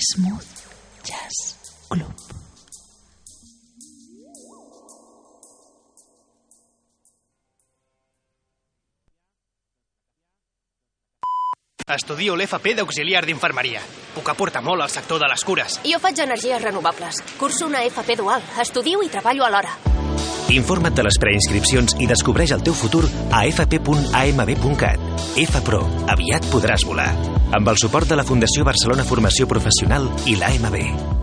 Smooth 0.00 0.46
Jazz 1.02 1.56
Club. 1.88 2.14
Estudio 11.88 12.36
l'FP 12.36 12.76
d'auxiliar 12.76 13.24
d'infermeria. 13.26 13.82
Puc 14.14 14.30
aportar 14.30 14.62
molt 14.62 14.86
al 14.86 14.92
sector 14.92 15.18
de 15.18 15.26
les 15.26 15.42
cures. 15.42 15.80
Jo 15.82 15.98
faig 15.98 16.22
energies 16.22 16.62
renovables. 16.62 17.24
Curso 17.40 17.66
una 17.66 17.82
FP 17.82 18.20
dual. 18.22 18.44
Estudio 18.62 19.02
i 19.02 19.10
treballo 19.10 19.50
alhora. 19.50 19.97
Informa't 20.54 20.96
de 20.96 21.04
les 21.04 21.18
preinscripcions 21.20 21.98
i 22.00 22.08
descobreix 22.08 22.54
el 22.56 22.64
teu 22.64 22.76
futur 22.76 23.04
a 23.04 23.44
fp.amb.cat. 23.50 25.04
FPRO. 25.44 25.84
Aviat 26.16 26.48
podràs 26.52 26.88
volar. 26.88 27.10
Amb 27.52 27.68
el 27.68 27.80
suport 27.80 28.08
de 28.08 28.16
la 28.16 28.26
Fundació 28.28 28.64
Barcelona 28.68 29.04
Formació 29.04 29.48
Professional 29.50 30.08
i 30.26 30.40
l'AMB. 30.40 31.17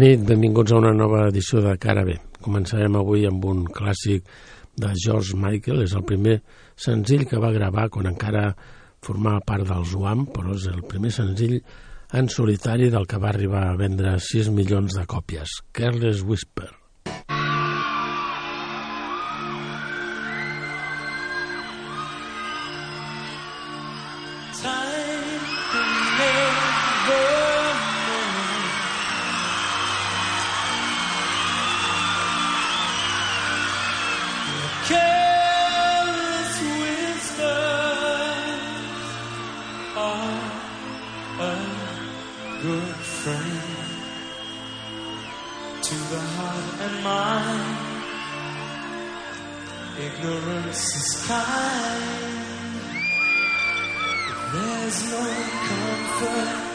Nit, 0.00 0.22
benvinguts 0.24 0.72
a 0.72 0.78
una 0.80 0.92
nova 0.96 1.26
edició 1.28 1.60
de 1.60 1.74
Cara 1.80 2.06
B. 2.06 2.14
Començarem 2.40 2.94
avui 2.96 3.26
amb 3.28 3.44
un 3.44 3.66
clàssic 3.68 4.24
de 4.80 4.94
George 4.96 5.36
Michael, 5.36 5.82
és 5.84 5.92
el 5.98 6.06
primer 6.08 6.38
senzill 6.80 7.26
que 7.28 7.40
va 7.42 7.52
gravar 7.52 7.90
quan 7.92 8.08
encara 8.08 8.46
formava 9.04 9.44
part 9.44 9.68
dels 9.68 9.92
Wham, 9.92 10.24
però 10.32 10.56
és 10.56 10.70
el 10.72 10.80
primer 10.88 11.12
senzill 11.12 11.58
en 12.16 12.32
solitari 12.32 12.88
del 12.88 13.04
que 13.06 13.20
va 13.20 13.34
arribar 13.34 13.66
a 13.68 13.76
vendre 13.76 14.16
6 14.32 14.48
milions 14.56 14.96
de 14.96 15.04
còpies, 15.04 15.60
Careless 15.76 16.24
Whisper. 16.24 16.79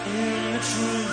In 0.08 0.54
the 0.54 0.60
truth, 0.60 1.05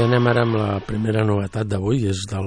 I 0.00 0.04
anem 0.06 0.26
ara 0.30 0.42
amb 0.46 0.54
la 0.56 0.78
primera 0.80 1.20
novetat 1.28 1.68
d'avui, 1.68 2.06
és 2.08 2.22
del 2.30 2.46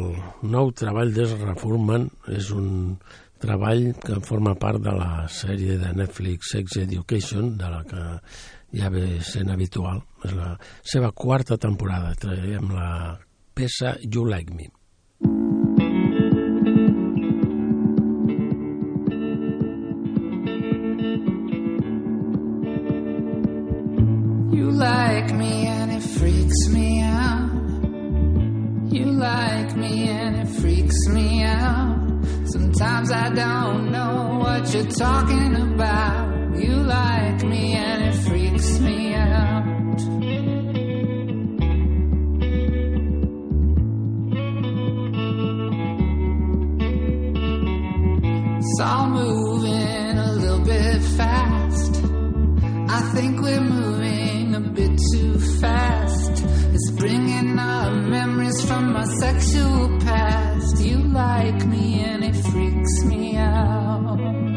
nou 0.50 0.72
treball 0.74 1.12
d'Ezra 1.14 1.54
Furman, 1.62 2.08
és 2.34 2.48
un 2.50 2.96
treball 3.38 3.92
que 4.02 4.18
forma 4.26 4.56
part 4.58 4.82
de 4.82 4.90
la 4.98 5.28
sèrie 5.30 5.76
de 5.78 5.92
Netflix 5.94 6.50
Sex 6.56 6.80
Education, 6.82 7.52
de 7.60 7.70
la 7.70 7.84
que 7.86 8.02
ja 8.80 8.90
ve 8.90 9.20
sent 9.22 9.54
habitual. 9.54 10.02
És 10.26 10.34
la 10.34 10.56
seva 10.82 11.12
quarta 11.14 11.60
temporada, 11.62 12.16
traiem 12.18 12.74
la 12.74 13.20
peça 13.54 14.00
You 14.02 14.26
Like 14.26 14.50
Me. 14.58 14.72
You 24.58 24.72
like 24.72 25.32
me 25.38 25.68
and 25.68 25.92
it 25.92 26.02
freaks 26.18 26.68
me 26.74 27.04
out. 27.04 27.43
You 28.94 29.06
like 29.06 29.76
me 29.76 30.08
and 30.08 30.36
it 30.36 30.48
freaks 30.62 31.08
me 31.10 31.42
out. 31.42 32.24
Sometimes 32.46 33.12
I 33.12 33.30
don't 33.32 33.92
know 33.92 34.38
what 34.40 34.72
you're 34.72 34.86
talking 34.86 35.56
about. 35.56 36.56
You 36.56 36.76
like 36.76 37.44
me 37.44 37.74
and 37.74 38.04
it 38.04 38.16
freaks 38.22 38.80
me 38.82 39.16
out. 39.16 39.64
It's 48.60 48.80
all 48.80 49.10
moving 49.10 50.18
a 50.20 50.34
little 50.34 50.64
bit 50.64 51.02
fast. 51.18 51.96
I 52.90 53.12
think 53.16 53.42
we're 53.42 53.60
moving 53.60 54.43
a 54.56 54.60
bit 54.60 55.00
too 55.12 55.40
fast. 55.60 56.44
It's 56.74 56.92
bringing 56.92 57.58
up 57.58 57.94
memories 57.94 58.64
from 58.66 58.94
my 58.94 59.06
sexual 59.20 60.00
past. 60.00 60.84
You 60.84 60.98
like 60.98 61.66
me 61.66 62.04
and 62.04 62.24
it 62.24 62.36
freaks 62.36 63.04
me 63.06 63.36
out. 63.38 64.53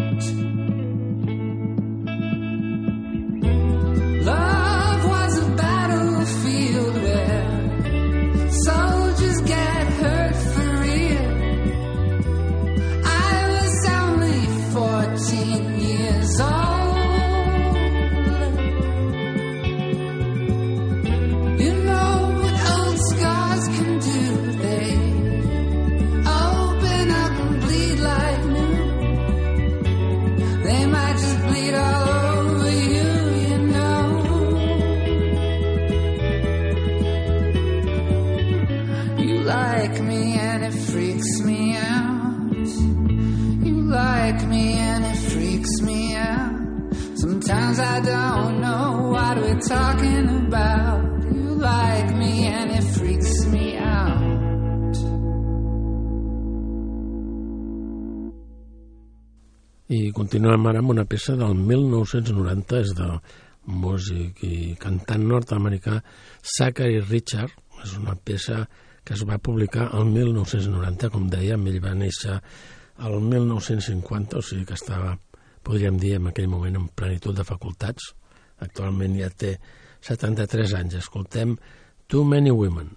Talking 49.68 50.28
about. 50.46 51.02
You 51.34 51.58
like 51.58 52.14
me 52.16 52.46
and 52.46 52.70
it 52.70 52.84
freaks 52.94 53.46
me 53.46 53.76
out. 53.76 54.94
I 59.88 60.10
continuem 60.14 60.66
ara 60.66 60.82
amb 60.82 60.90
una 60.94 61.04
peça 61.06 61.36
del 61.38 61.54
1990, 61.54 62.80
és 62.82 62.94
de 62.98 63.10
músic 63.66 64.42
i 64.46 64.74
cantant 64.82 65.26
nord-americà 65.26 66.00
Zachary 66.56 67.00
Richard. 67.00 67.54
És 67.84 67.94
una 67.98 68.16
peça 68.16 68.64
que 69.06 69.14
es 69.14 69.22
va 69.28 69.38
publicar 69.38 69.90
el 69.94 70.08
1990, 70.10 71.10
com 71.14 71.28
dèiem, 71.30 71.68
ell 71.70 71.82
va 71.84 71.94
néixer 71.94 72.40
el 73.06 73.18
1950, 73.22 74.40
o 74.40 74.42
sigui 74.42 74.64
que 74.66 74.74
estava, 74.74 75.12
podríem 75.62 75.98
dir, 76.00 76.16
en 76.16 76.32
aquell 76.32 76.48
moment 76.50 76.80
en 76.80 76.88
plenitud 76.88 77.36
de 77.36 77.44
facultats. 77.46 78.14
Actualment 78.64 79.16
ja 79.18 79.28
té 79.30 79.56
73 80.06 80.76
anys. 80.78 81.00
Escoltem 81.02 81.56
Too 82.06 82.24
Many 82.24 82.52
Women. 82.54 82.94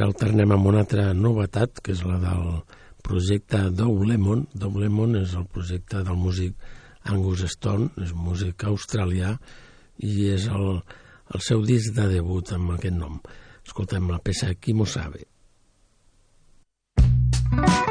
ara 0.00 0.08
alternem 0.08 0.52
amb 0.54 0.64
una 0.70 0.78
altra 0.80 1.10
novetat, 1.12 1.82
que 1.84 1.92
és 1.92 2.00
la 2.08 2.16
del 2.22 2.44
projecte 3.04 3.58
Dou 3.76 3.98
Lemon. 4.08 4.46
Dou 4.56 4.78
Lemon 4.80 5.18
és 5.20 5.34
el 5.36 5.44
projecte 5.44 6.00
del 6.06 6.16
músic 6.16 6.56
Angus 7.12 7.44
Stone, 7.52 7.90
és 8.00 8.14
músic 8.16 8.64
australià, 8.70 9.34
i 10.00 10.30
és 10.32 10.48
el, 10.48 10.80
el 11.34 11.44
seu 11.44 11.66
disc 11.68 11.92
de 11.98 12.08
debut 12.14 12.54
amb 12.56 12.78
aquest 12.78 12.96
nom. 12.96 13.20
Escoltem 13.60 14.08
la 14.08 14.22
peça 14.24 14.54
Qui 14.56 14.72
m'ho 14.72 14.88
sabe. 14.88 15.26
Thank 17.50 17.88
you. 17.88 17.89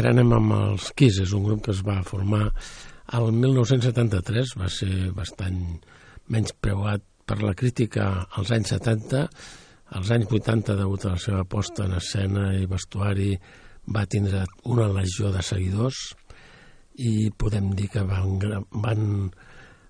ara 0.00 0.14
anem 0.14 0.32
amb 0.32 0.54
els 0.56 0.90
Kiss, 0.96 1.20
és 1.20 1.32
un 1.36 1.44
grup 1.44 1.66
que 1.66 1.74
es 1.74 1.82
va 1.84 2.00
formar 2.06 2.46
al 3.16 3.30
1973, 3.36 4.54
va 4.56 4.68
ser 4.72 5.10
bastant 5.16 5.58
menys 6.32 6.54
preuat 6.56 7.04
per 7.28 7.40
la 7.42 7.52
crítica 7.58 8.06
als 8.38 8.52
anys 8.54 8.72
70, 8.76 9.26
als 9.98 10.12
anys 10.14 10.30
80, 10.30 10.78
degut 10.78 11.04
a 11.04 11.14
la 11.16 11.20
seva 11.20 11.44
posta 11.44 11.84
en 11.84 11.98
escena 11.98 12.48
i 12.56 12.68
vestuari, 12.70 13.34
va 13.90 14.06
tindre 14.06 14.44
una 14.70 14.88
legió 14.94 15.32
de 15.34 15.42
seguidors 15.42 16.00
i 17.02 17.30
podem 17.36 17.72
dir 17.76 17.90
que 17.92 18.06
van, 18.06 18.38
van 18.70 19.04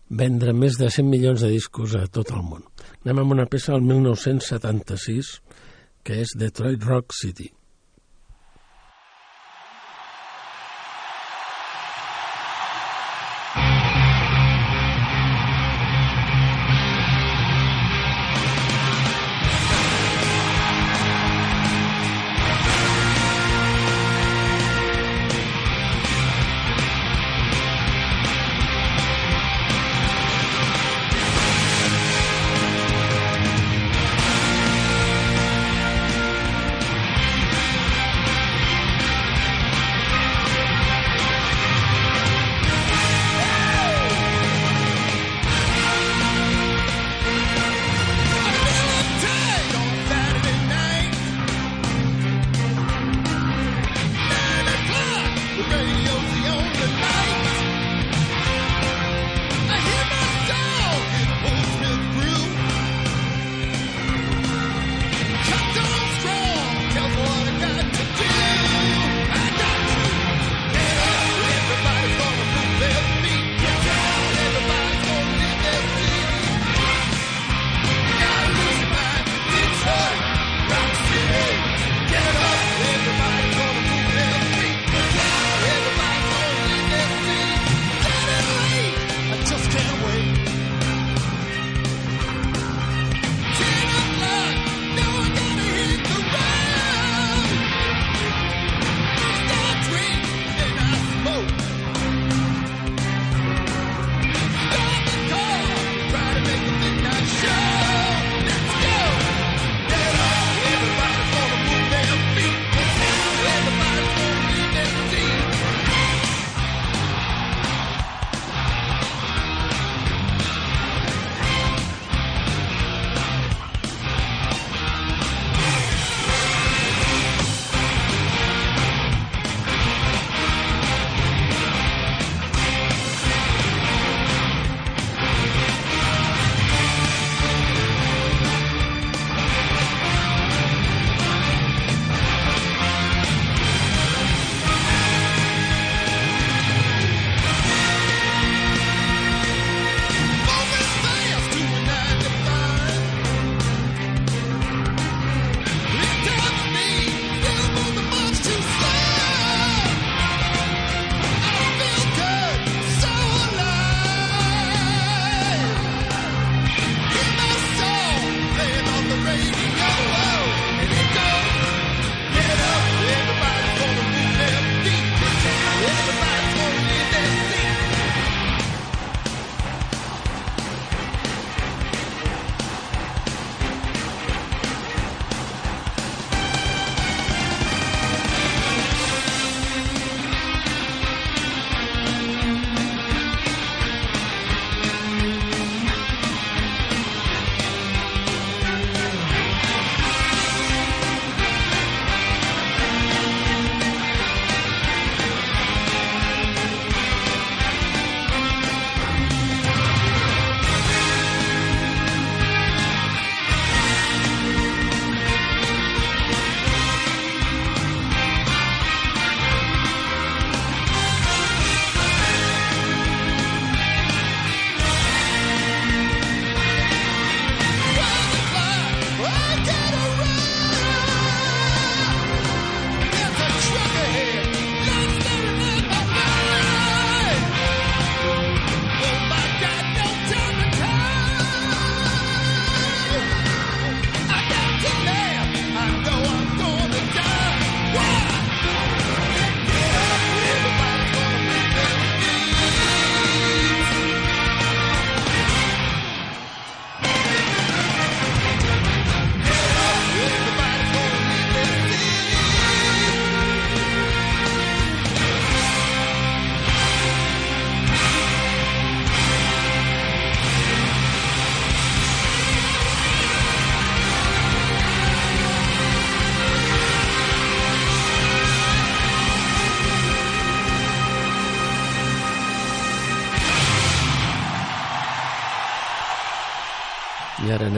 vendre 0.09 0.57
més 0.57 0.81
de 0.81 0.90
100 0.90 1.07
milions 1.07 1.44
de 1.44 1.53
discos 1.53 1.94
a 1.99 2.07
tot 2.09 2.33
el 2.35 2.42
món. 2.42 2.66
Anem 3.05 3.23
amb 3.23 3.37
una 3.37 3.49
peça 3.51 3.77
del 3.77 3.87
1976, 3.87 5.37
que 6.03 6.20
és 6.25 6.37
Detroit 6.40 6.83
Rock 6.88 7.14
City. 7.14 7.51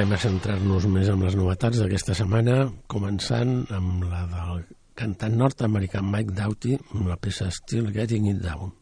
anem 0.02 0.16
a 0.16 0.18
centrar-nos 0.18 0.86
més 0.90 1.06
en 1.12 1.20
les 1.22 1.36
novetats 1.38 1.78
d'aquesta 1.78 2.16
setmana, 2.18 2.56
començant 2.90 3.52
amb 3.76 4.02
la 4.10 4.24
del 4.32 4.64
cantant 4.98 5.36
nord-americà 5.38 6.02
Mike 6.02 6.34
Doughty 6.40 6.74
amb 6.80 7.06
la 7.12 7.20
peça 7.22 7.46
Still 7.54 7.92
Getting 7.94 8.26
It 8.32 8.42
Down. 8.42 8.74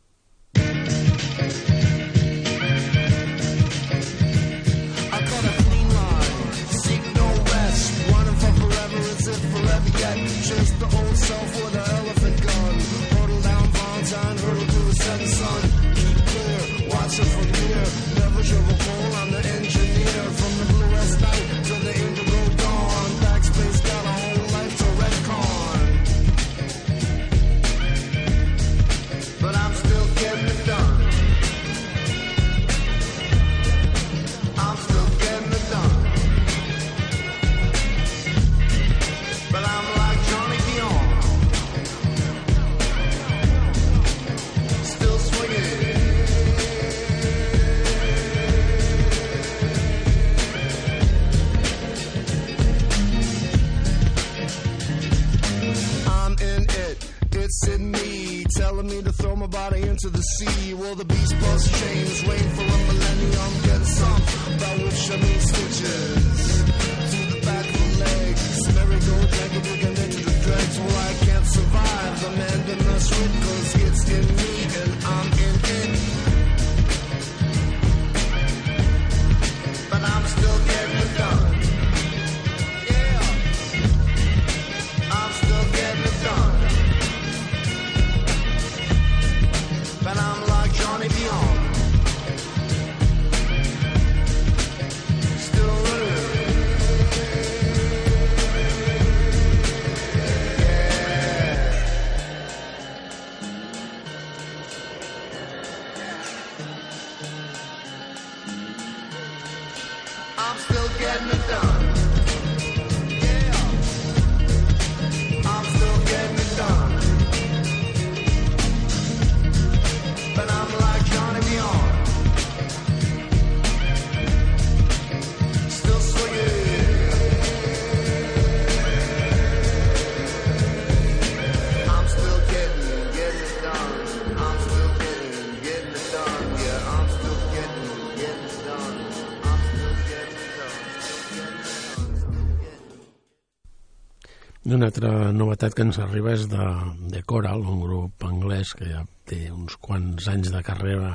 altra 144.90 145.31
novetat 145.31 145.76
que 145.76 145.85
ens 145.87 146.00
arriba 146.03 146.33
és 146.35 146.48
de, 146.50 146.64
de 147.12 147.22
Coral, 147.22 147.62
un 147.62 147.79
grup 147.85 148.24
anglès 148.26 148.72
que 148.74 148.88
ja 148.90 149.05
té 149.31 149.44
uns 149.55 149.76
quants 149.79 150.26
anys 150.33 150.50
de 150.50 150.62
carrera 150.66 151.12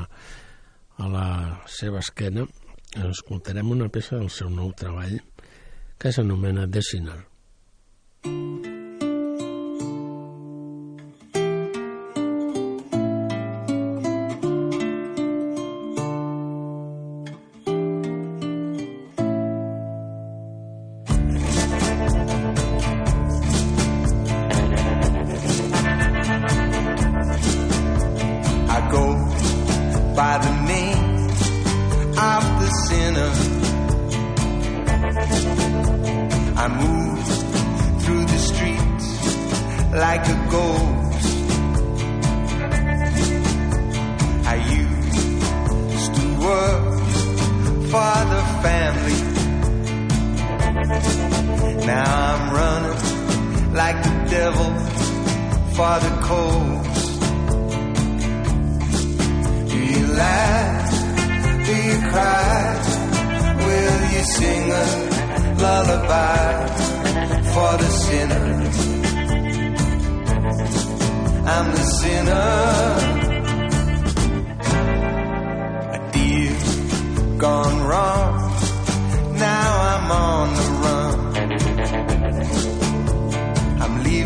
a 0.95 1.09
la 1.11 1.27
seva 1.67 1.99
esquena. 1.99 2.47
Escoltarem 3.09 3.73
una 3.75 3.91
peça 3.91 4.15
del 4.15 4.31
seu 4.31 4.47
nou 4.53 4.71
treball 4.79 5.19
que 5.99 6.13
s'anomena 6.15 6.69
The 6.71 6.85
Sinner. 6.91 7.19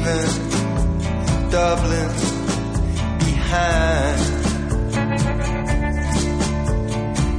leaving 0.10 1.50
Dublin 1.52 2.10
behind. 3.20 4.20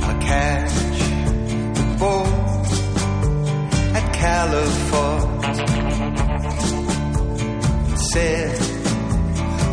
I'll 0.06 0.20
catch 0.20 0.76
the 1.76 1.84
boat 1.98 2.68
at 3.98 4.06
California. 4.14 5.54
Set 8.12 8.58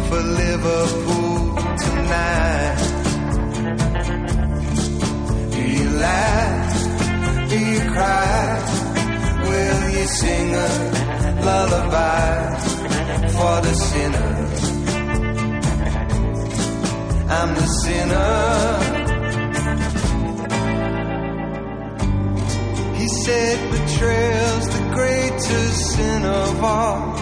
for 0.07 0.21
Liverpool 0.41 1.37
tonight. 1.85 2.77
Do 5.51 5.61
you 5.77 5.89
laugh? 6.05 7.49
Do 7.49 7.57
you 7.59 7.81
cry? 7.91 8.29
Will 9.49 9.81
you 9.89 10.05
sing 10.07 10.55
a 10.55 10.67
lullaby? 11.45 12.36
for 13.37 13.61
the 13.61 13.73
sinner. 13.89 14.33
I'm 17.37 17.51
the 17.53 17.67
sinner. 17.83 18.33
He 22.99 23.07
said, 23.25 23.55
betrayal's 23.71 24.67
the 24.77 24.83
greatest 24.97 25.91
sin 25.93 26.25
of 26.25 26.63
all, 26.63 27.15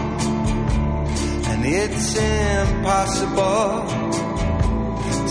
and 1.52 1.66
it's 1.66 2.16
impossible 2.16 3.70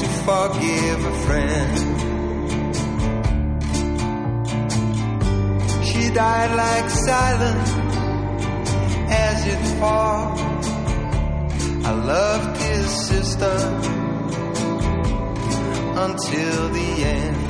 to 0.00 0.06
forgive 0.26 1.00
a 1.12 1.16
friend. 1.26 1.74
She 5.86 6.02
died 6.12 6.52
like 6.64 6.90
silence 6.90 7.70
as 9.08 9.46
it 9.46 9.62
falls. 9.80 10.43
I 11.86 11.92
loved 11.92 12.56
his 12.62 13.08
sister 13.08 13.56
until 15.96 16.68
the 16.70 17.04
end. 17.04 17.44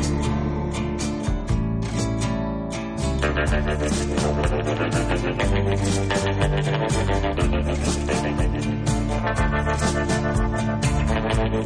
I'll 11.54 11.62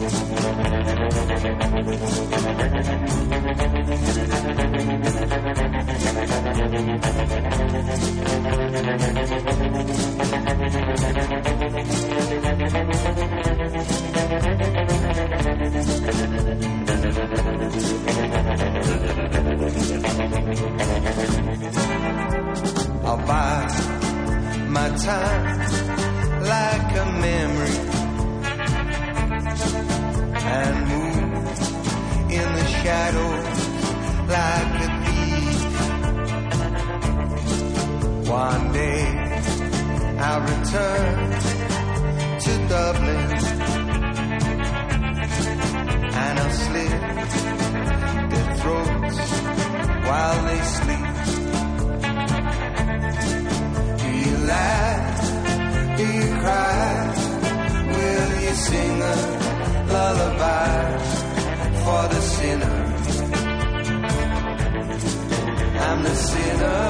buy 23.27 23.67
my 24.69 24.89
time 24.99 26.43
like 26.43 26.97
a 26.97 27.05
memory 27.21 27.98
shadows 32.89 33.59
like 34.35 34.77
a 34.87 34.89
thief. 35.05 35.61
One 38.45 38.65
day 38.73 39.03
I'll 40.27 40.43
return 40.53 41.17
to 42.45 42.53
Dublin 42.73 43.29
and 46.25 46.35
I'll 46.43 46.57
slit 46.65 46.97
their 48.33 48.49
throats 48.61 49.19
while 50.09 50.39
they 50.49 50.61
sleep. 50.77 51.09
Do 54.03 54.09
you 54.25 54.37
laugh? 54.55 55.19
Do 55.99 56.07
you 56.21 56.29
cry? 56.43 56.79
Will 57.97 58.31
you 58.47 58.55
sing 58.69 58.97
a 59.13 59.17
lullaby 59.93 60.71
for 61.85 62.03
the 62.15 62.21
sinner? 62.23 62.78
I'm 65.99 66.05
the 66.05 66.15
sinner. 66.15 66.81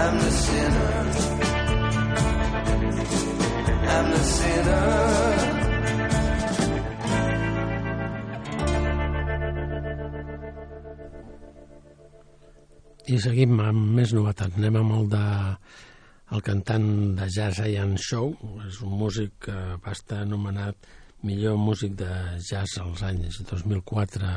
I'm 0.00 0.18
the 0.18 0.30
sinner. 0.30 0.92
I'm 3.88 4.06
the 4.10 4.22
sinner. 4.36 4.84
I 13.08 13.16
seguim 13.16 13.56
amb 13.64 13.80
més 13.96 14.12
novetats. 14.12 14.60
Anem 14.60 14.76
amb 14.76 14.92
el 14.98 15.08
de 15.16 15.24
el 16.36 16.44
cantant 16.44 17.16
de 17.16 17.32
jazz 17.32 17.64
Ian 17.64 17.96
Shaw. 17.96 18.34
És 18.68 18.84
un 18.84 18.92
músic 18.92 19.40
que 19.48 19.56
va 19.80 19.96
estar 19.96 20.20
anomenat 20.28 20.76
millor 21.24 21.56
músic 21.56 21.96
de 22.04 22.12
jazz 22.44 22.76
als 22.84 23.08
anys 23.08 23.40
2004 23.48 24.36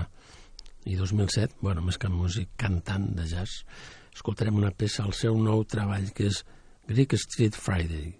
i 0.85 0.95
2007. 0.95 1.55
bueno, 1.61 1.81
més 1.81 1.97
que 1.97 2.09
músic, 2.09 2.49
cantant 2.57 3.13
de 3.15 3.27
jazz. 3.27 3.63
Escoltarem 4.13 4.55
una 4.59 4.71
peça 4.71 5.03
al 5.03 5.13
seu 5.17 5.37
nou 5.37 5.63
treball, 5.65 6.11
que 6.13 6.27
és 6.29 6.43
Greek 6.87 7.13
Street 7.13 7.55
Friday. 7.55 8.19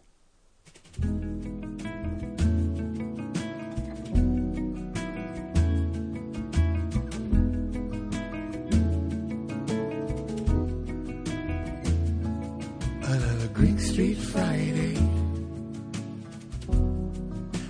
Another 13.04 13.50
Greek 13.54 13.80
Street 13.80 14.18
Friday. 14.18 14.96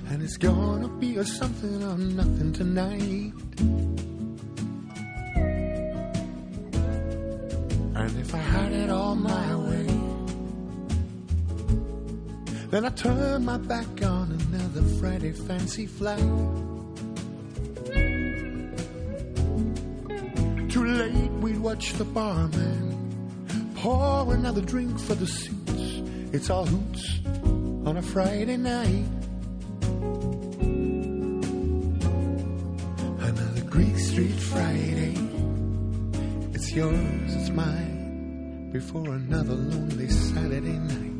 And 0.09 0.21
it's 0.21 0.37
gonna 0.37 0.87
be 0.99 1.17
a 1.17 1.25
something 1.25 1.83
or 1.83 1.97
nothing 1.97 2.53
tonight. 2.53 3.92
And 7.95 8.19
if 8.19 8.33
I 8.33 8.37
had 8.37 8.71
it 8.71 8.89
all 8.89 9.15
my 9.15 9.55
way, 9.55 9.87
then 12.71 12.85
I 12.85 12.89
turn 12.89 13.45
my 13.45 13.57
back 13.57 14.01
on 14.01 14.31
another 14.31 14.81
Friday 14.99 15.31
fancy 15.31 15.85
flight. 15.85 16.19
Too 20.71 20.85
late, 20.85 21.31
we'd 21.39 21.59
watch 21.59 21.93
the 21.93 22.05
barman 22.05 22.93
pour 23.75 24.33
another 24.33 24.61
drink 24.61 24.97
for 24.97 25.13
the 25.13 25.27
suits. 25.27 26.01
It's 26.33 26.49
all 26.49 26.65
hoots 26.65 27.19
on 27.85 27.97
a 27.97 28.01
Friday 28.01 28.57
night. 28.57 29.05
Another 33.19 33.61
Greek 33.69 33.99
Street 33.99 34.39
Friday. 34.39 35.15
It's 36.53 36.71
yours, 36.71 37.35
it's 37.35 37.49
mine. 37.49 37.92
Before 38.73 39.07
another 39.13 39.53
lonely 39.53 40.09
Saturday 40.09 40.79
night. 40.79 41.13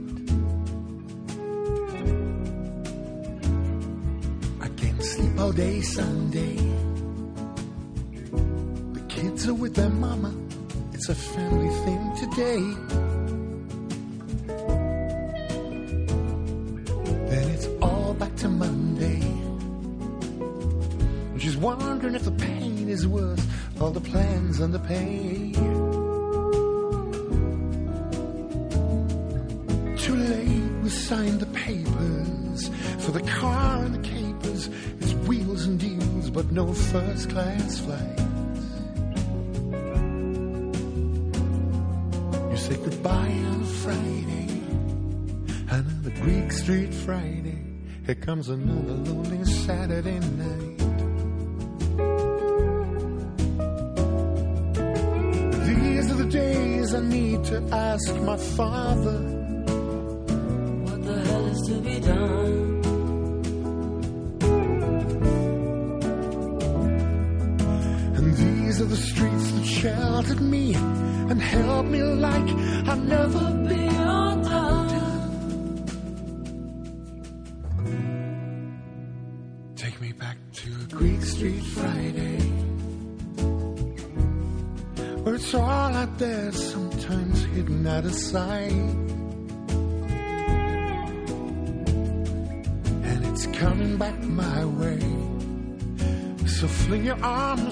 I 4.59 4.67
can't 4.69 5.03
sleep 5.03 5.39
all 5.39 5.51
day 5.51 5.81
Sunday. 5.81 6.55
The 8.93 9.01
kids 9.07 9.47
are 9.47 9.53
with 9.53 9.75
their 9.75 9.91
mama. 9.91 10.33
It's 10.93 11.09
a 11.09 11.13
family 11.13 11.69
thing 11.85 12.15
today. 12.23 12.63
Then 17.29 17.49
it's 17.51 17.67
all 17.83 18.15
back 18.15 18.35
to 18.37 18.49
Monday. 18.49 19.21
And 21.31 21.39
she's 21.39 21.55
wondering 21.55 22.15
if 22.15 22.23
the 22.23 22.31
pain 22.31 22.89
is 22.89 23.05
worth 23.05 23.45
all 23.79 23.91
the 23.91 24.01
plans 24.01 24.59
and 24.59 24.73
the 24.73 24.79
pay. 24.79 25.82
First 36.73 37.29
class 37.29 37.79
flight. 37.79 38.19
You 42.51 42.57
say 42.57 42.75
goodbye 42.77 43.37
on 43.51 43.63
Friday, 43.83 44.61
another 45.69 46.11
Greek 46.21 46.51
Street 46.51 46.93
Friday. 46.93 47.59
Here 48.05 48.15
comes 48.15 48.49
another 48.49 48.93
lonely 48.93 49.45
Saturday 49.45 50.19
night. 50.19 50.77
These 55.65 56.11
are 56.11 56.15
the 56.15 56.29
days 56.29 56.93
I 56.93 57.01
need 57.01 57.43
to 57.45 57.63
ask 57.71 58.15
my 58.21 58.37
father. 58.37 59.32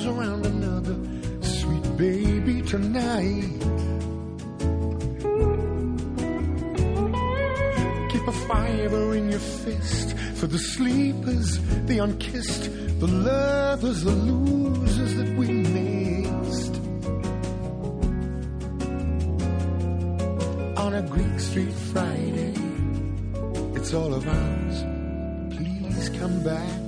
Arms 0.01 0.05
around 0.05 0.45
another 0.45 0.95
sweet 1.41 1.97
baby 1.97 2.61
tonight. 2.61 3.59
Keep 8.09 8.27
a 8.27 8.31
fiver 8.47 9.15
in 9.15 9.29
your 9.29 9.39
fist 9.39 10.17
for 10.35 10.47
the 10.47 10.59
sleepers, 10.59 11.59
the 11.85 11.99
unkissed, 11.99 12.63
the 12.99 13.07
lovers, 13.07 14.03
the 14.03 14.11
losers 14.11 15.15
that 15.15 15.37
we 15.37 15.47
missed. 15.47 16.77
on 20.77 20.95
a 20.95 21.01
Greek 21.03 21.39
Street 21.39 21.73
Friday. 21.93 22.53
It's 23.75 23.93
all 23.93 24.13
of 24.13 24.27
ours. 24.27 24.83
Please 25.55 26.09
come 26.17 26.43
back 26.43 26.79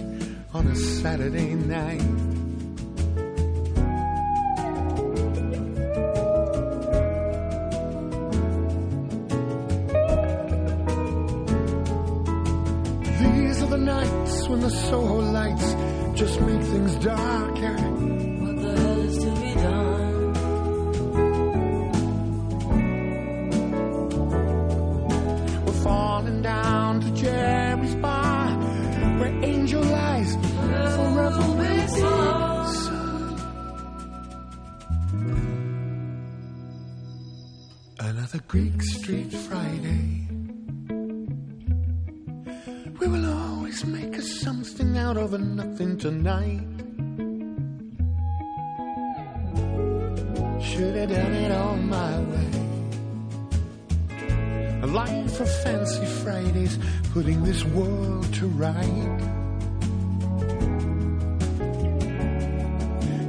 on 0.54 0.68
a 0.68 0.76
Saturday 0.76 1.54
night. 1.54 2.33
Putting 57.14 57.44
this 57.44 57.64
world 57.66 58.34
to 58.34 58.48
right. 58.48 59.20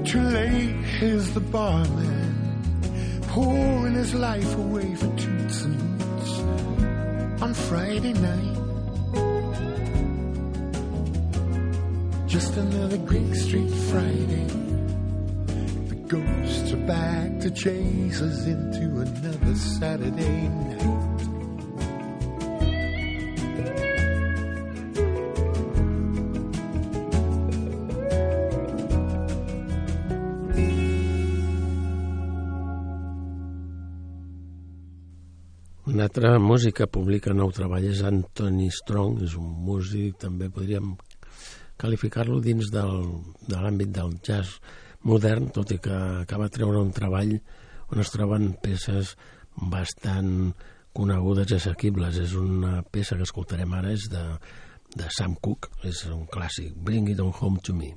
Too 0.06 0.22
late, 0.22 0.74
here's 0.98 1.30
the 1.34 1.40
barman, 1.40 2.62
pouring 3.28 3.92
his 3.92 4.14
life 4.14 4.56
away 4.56 4.94
for 4.94 5.04
and 5.04 5.98
boots 5.98 6.40
on 7.42 7.52
Friday 7.52 8.14
night. 8.14 8.56
Just 12.26 12.56
another 12.56 12.96
Greek 12.96 13.34
Street 13.34 13.70
Friday. 13.90 14.46
The 15.90 15.96
ghosts 16.08 16.72
are 16.72 16.86
back 16.86 17.38
to 17.40 17.50
chase 17.50 18.22
us 18.22 18.46
into 18.46 19.00
another 19.02 19.54
Saturday 19.54 20.48
night. 20.48 20.83
Una 35.94 36.08
altra 36.08 36.40
música 36.42 36.88
publica 36.90 37.30
nou 37.30 37.52
treball 37.54 37.84
és 37.86 38.00
Anthony 38.02 38.64
Strong, 38.74 39.20
és 39.22 39.36
un 39.38 39.46
músic, 39.62 40.16
també 40.24 40.48
podríem 40.50 40.88
qualificar-lo 41.78 42.40
dins 42.42 42.72
del, 42.74 42.96
de 43.46 43.60
l'àmbit 43.62 43.92
del 43.94 44.16
jazz 44.26 44.58
modern, 45.06 45.52
tot 45.54 45.70
i 45.70 45.78
que 45.78 45.94
acaba 46.24 46.48
de 46.48 46.56
treure 46.56 46.82
un 46.82 46.90
treball 46.96 47.36
on 47.94 48.02
es 48.02 48.10
troben 48.10 48.56
peces 48.64 49.14
bastant 49.70 50.50
conegudes 50.98 51.54
i 51.54 51.60
assequibles. 51.60 52.18
És 52.26 52.34
una 52.42 52.80
peça 52.82 53.14
que 53.14 53.28
escoltarem 53.30 53.78
ara, 53.78 53.94
és 53.94 54.10
de, 54.10 54.24
de 54.98 55.12
Sam 55.14 55.38
Cooke, 55.38 55.76
és 55.86 56.08
un 56.10 56.26
clàssic, 56.26 56.74
Bring 56.74 57.14
It 57.14 57.22
On 57.22 57.30
Home 57.38 57.62
To 57.62 57.78
Me. 57.78 57.94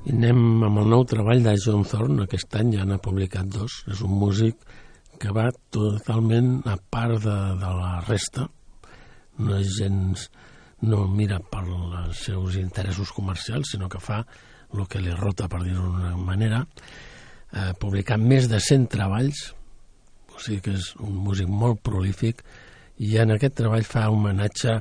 I 0.00 0.14
anem 0.16 0.62
amb 0.64 0.80
el 0.80 0.86
nou 0.88 1.02
treball 1.04 1.42
de 1.44 1.52
John 1.60 1.82
Thorne, 1.84 2.24
aquest 2.24 2.54
any 2.56 2.70
ja 2.72 2.86
n'ha 2.88 2.96
publicat 3.04 3.50
dos. 3.52 3.82
És 3.92 4.00
un 4.06 4.14
músic 4.16 4.56
que 5.20 5.32
va 5.36 5.50
totalment 5.74 6.62
a 6.64 6.78
part 6.80 7.18
de, 7.20 7.36
de 7.60 7.72
la 7.76 7.98
resta. 8.06 8.46
No 9.44 9.58
és 9.58 9.74
gens... 9.76 10.30
no 10.80 11.02
mira 11.12 11.36
per 11.52 11.60
els 11.68 12.22
seus 12.24 12.54
interessos 12.56 13.10
comercials, 13.12 13.74
sinó 13.74 13.90
que 13.92 13.98
fa 14.00 14.22
el 14.72 14.86
que 14.88 15.02
li 15.04 15.12
rota, 15.12 15.44
per 15.52 15.58
dir-ho 15.60 15.82
d'una 15.82 16.14
manera, 16.16 16.62
eh, 17.52 17.74
publicant 17.76 18.24
més 18.24 18.48
de 18.48 18.56
100 18.56 18.86
treballs, 18.94 19.42
o 20.32 20.40
sigui 20.40 20.62
que 20.64 20.78
és 20.78 20.86
un 21.04 21.18
músic 21.26 21.52
molt 21.52 21.82
prolífic, 21.84 22.40
i 23.04 23.18
en 23.20 23.34
aquest 23.34 23.58
treball 23.60 23.84
fa 23.84 24.06
homenatge 24.08 24.78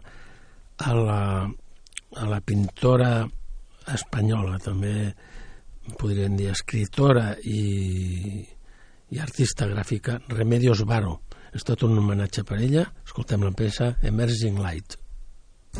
a 0.87 0.95
la, 0.95 1.19
a 2.15 2.29
la 2.31 2.39
pintora 2.39 3.11
espanyola, 3.95 4.59
també 4.63 5.11
podríem 5.97 6.35
dir 6.37 6.49
escritora 6.51 7.33
i, 7.43 8.45
i 9.09 9.21
artista 9.23 9.67
gràfica 9.69 10.19
Remedios 10.29 10.85
Varo. 10.85 11.19
És 11.55 11.65
tot 11.65 11.81
un 11.87 11.97
homenatge 11.97 12.45
per 12.45 12.59
ella. 12.61 12.85
Escoltem 13.07 13.41
la 13.47 13.55
peça 13.57 13.95
Emerging 14.05 14.61
Light. 14.61 14.99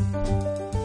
John 0.26 0.79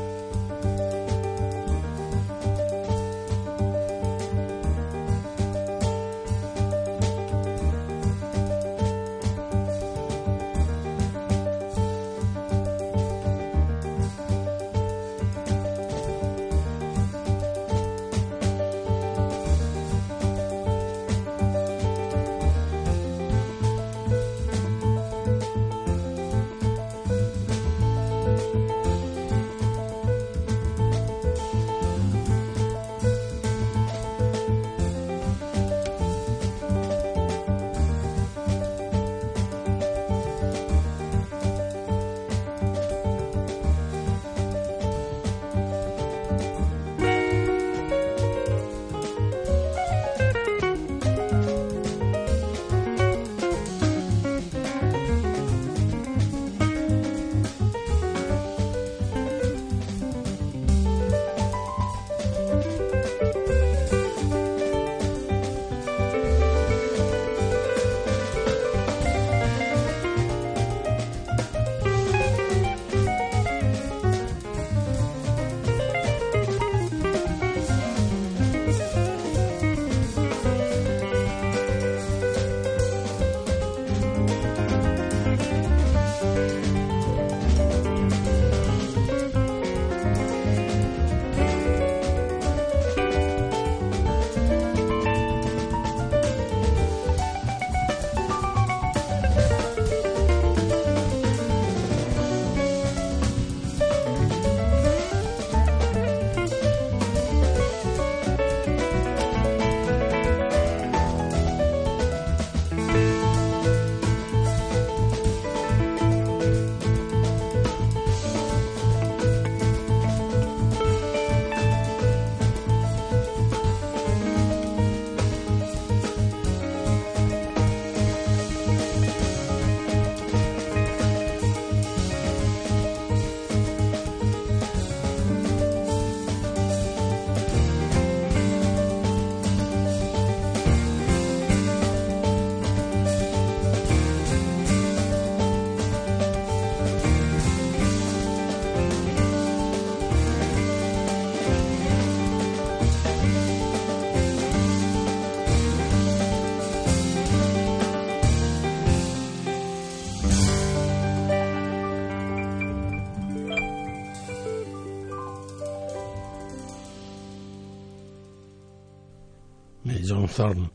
Thorne. 170.32 170.70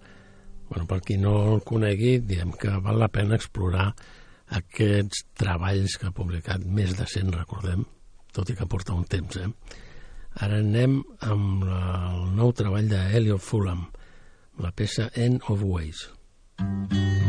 Bueno, 0.71 0.87
per 0.87 1.01
qui 1.03 1.17
no 1.19 1.35
el 1.55 1.65
conegui, 1.67 2.19
diem 2.23 2.53
que 2.55 2.77
val 2.83 3.01
la 3.03 3.11
pena 3.11 3.39
explorar 3.39 3.89
aquests 4.61 5.25
treballs 5.39 5.97
que 5.99 6.11
ha 6.11 6.15
publicat, 6.15 6.65
més 6.65 6.95
de 6.99 7.07
100, 7.07 7.33
recordem, 7.39 7.85
tot 8.35 8.51
i 8.51 8.59
que 8.59 8.69
porta 8.71 8.95
un 8.95 9.07
temps, 9.11 9.41
eh? 9.43 9.51
Ara 10.47 10.61
anem 10.63 11.01
amb 11.27 11.65
el 11.67 12.29
nou 12.39 12.55
treball 12.55 12.91
d'Eliot 12.91 13.43
Fulham, 13.43 13.89
la 14.63 14.71
peça 14.71 15.11
End 15.15 15.43
of 15.51 15.67
Ways. 15.67 16.07
I 16.61 17.20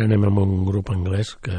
ara 0.00 0.06
anem 0.08 0.22
amb 0.30 0.38
un 0.40 0.52
grup 0.64 0.88
anglès 0.94 1.34
que 1.44 1.56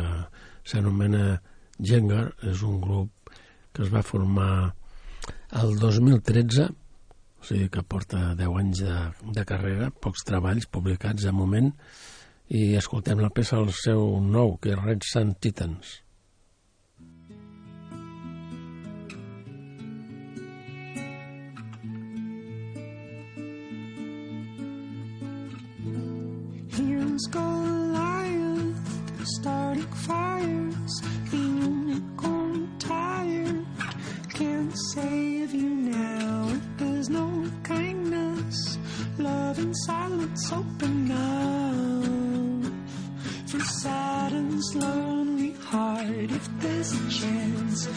s'anomena 0.65 1.35
Jengar, 1.77 2.31
és 2.41 2.63
un 2.65 2.79
grup 2.81 3.29
que 3.69 3.83
es 3.85 3.91
va 3.93 4.01
formar 4.01 4.73
el 5.61 5.75
2013, 5.77 6.65
o 7.37 7.45
sigui 7.45 7.67
que 7.69 7.83
porta 7.85 8.31
10 8.39 8.55
anys 8.63 8.81
de, 8.81 8.95
de 9.37 9.43
carrera, 9.45 9.91
pocs 9.93 10.25
treballs 10.25 10.65
publicats 10.65 11.27
de 11.27 11.33
moment, 11.37 11.69
i 12.49 12.73
escoltem 12.79 13.21
la 13.21 13.29
peça 13.29 13.59
al 13.59 13.69
seu 13.77 14.17
nou, 14.25 14.55
que 14.57 14.73
és 14.73 14.81
Red 14.81 15.05
Sun 15.05 15.35
Titans. 15.37 15.99
Heroes 26.73 27.29
Goliath, 27.29 27.80
starting 29.25 29.91
fires, 30.07 31.01
the 31.29 31.37
unicorn 31.37 32.69
tired. 32.79 33.65
Can't 34.33 34.75
save 34.93 35.53
you 35.53 35.69
now 35.69 36.47
if 36.49 36.77
there's 36.77 37.09
no 37.09 37.49
kindness. 37.63 38.77
Love 39.17 39.59
and 39.59 39.75
silence 39.85 40.51
open 40.51 41.11
up 41.11 42.71
for 43.47 43.59
Saturn's 43.59 44.75
lonely 44.75 45.51
heart. 45.69 46.07
If 46.09 46.49
there's 46.59 46.93
a 46.93 47.09
chance, 47.09 47.87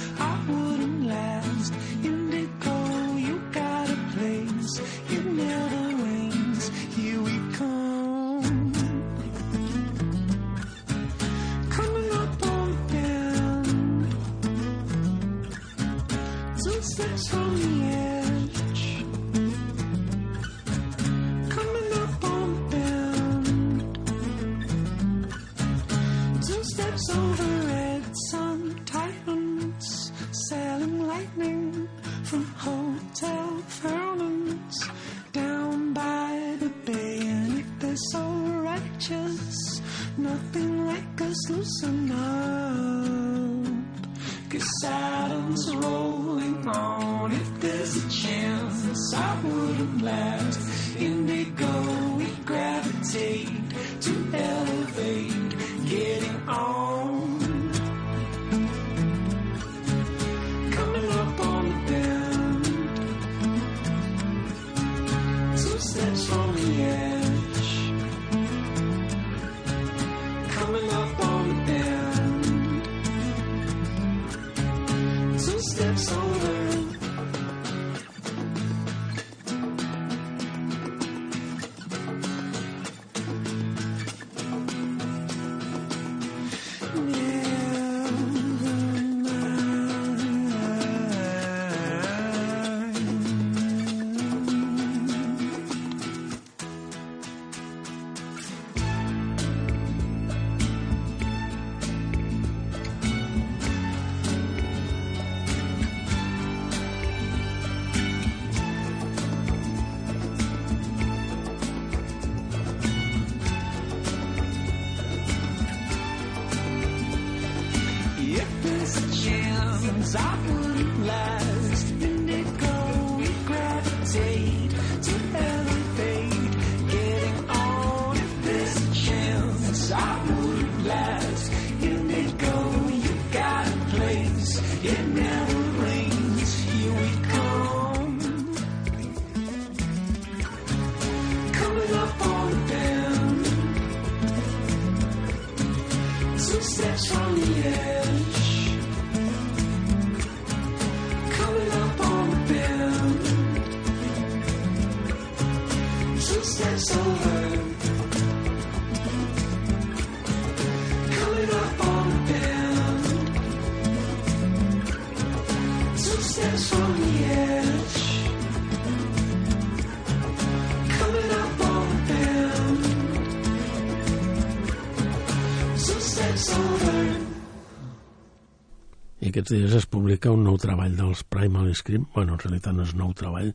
aquests 179.44 179.60
dies 179.60 179.74
es 179.76 179.84
publica 179.84 180.30
un 180.32 180.40
nou 180.46 180.56
treball 180.56 180.94
dels 180.96 181.20
Primal 181.28 181.68
Scream. 181.76 182.06
Bueno, 182.14 182.32
en 182.32 182.40
realitat 182.40 182.72
no 182.72 182.86
és 182.86 182.94
nou 182.96 183.12
treball, 183.12 183.52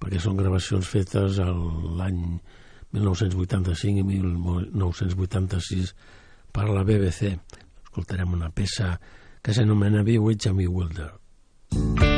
perquè 0.00 0.18
són 0.18 0.36
gravacions 0.36 0.88
fetes 0.90 1.38
l'any 1.38 2.18
1985 2.90 4.02
i 4.02 4.06
1986 4.10 5.94
per 6.50 6.66
la 6.66 6.82
BBC. 6.82 7.36
Escoltarem 7.84 8.34
una 8.34 8.50
peça 8.50 8.96
que 9.40 9.54
s'anomena 9.54 10.02
Bewitch 10.02 10.50
and 10.50 10.58
Bewilder. 10.58 11.12
Like 11.70 12.17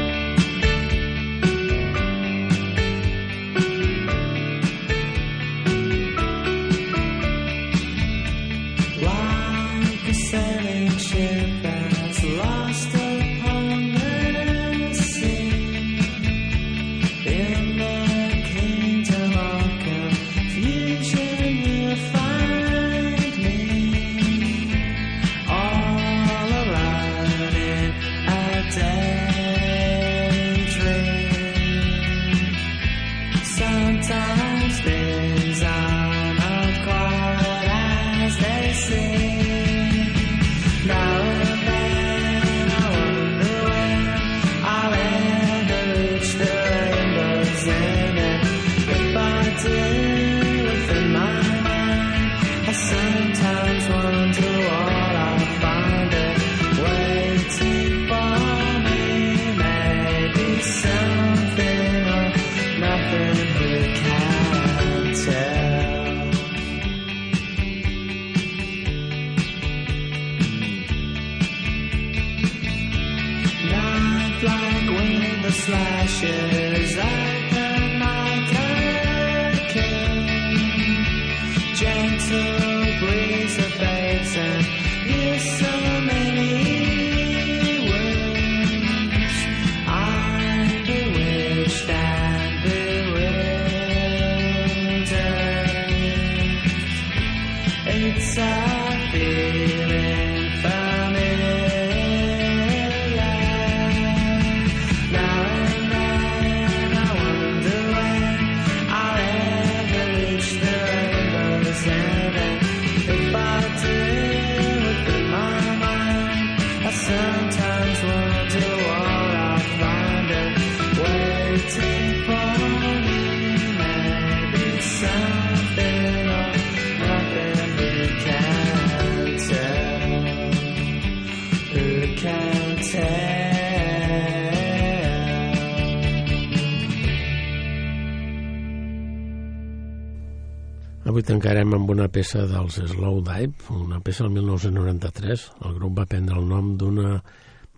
Avui 141.10 141.24
tancarem 141.26 141.74
amb 141.74 141.90
una 141.90 142.06
peça 142.10 142.44
dels 142.50 142.76
Slow 142.90 143.22
Dive, 143.22 143.54
una 143.74 144.02
peça 144.02 144.26
del 144.26 144.36
1993. 144.40 145.48
El 145.66 145.74
grup 145.78 145.98
va 145.98 146.06
prendre 146.10 146.38
el 146.38 146.46
nom 146.50 146.76
d'una 146.78 147.16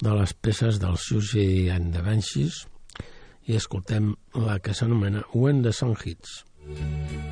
de 0.03 0.18
les 0.18 0.32
peces 0.32 0.80
del 0.80 0.97
Susie 0.97 1.68
and 1.72 1.93
the 1.93 2.03
Banshees 2.05 2.64
i 3.47 3.59
escoltem 3.59 4.14
la 4.38 4.59
que 4.62 4.74
s'anomena 4.74 5.24
When 5.34 5.62
the 5.62 5.72
Sun 5.72 5.97
Hits. 6.05 6.43
Sweet 6.62 7.32